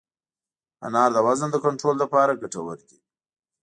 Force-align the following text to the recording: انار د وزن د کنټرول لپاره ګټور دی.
انار 0.85 1.09
د 1.13 1.17
وزن 1.27 1.49
د 1.51 1.57
کنټرول 1.65 1.95
لپاره 2.03 2.39
ګټور 2.41 2.77
دی. 2.89 2.99